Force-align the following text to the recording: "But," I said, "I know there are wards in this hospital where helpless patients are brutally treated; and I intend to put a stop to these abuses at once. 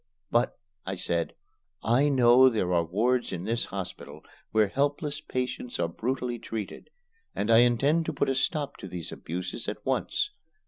"But," 0.31 0.57
I 0.83 0.95
said, 0.95 1.35
"I 1.83 2.09
know 2.09 2.49
there 2.49 2.73
are 2.73 2.83
wards 2.83 3.31
in 3.31 3.43
this 3.43 3.65
hospital 3.65 4.25
where 4.49 4.67
helpless 4.67 5.21
patients 5.21 5.77
are 5.79 5.87
brutally 5.87 6.39
treated; 6.39 6.89
and 7.35 7.51
I 7.51 7.59
intend 7.59 8.07
to 8.07 8.13
put 8.13 8.27
a 8.27 8.33
stop 8.33 8.77
to 8.77 8.87
these 8.87 9.11
abuses 9.11 9.67
at 9.67 9.85
once. 9.85 10.31